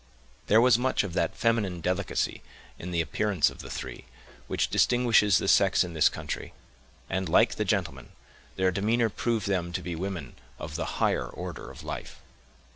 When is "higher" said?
10.99-11.27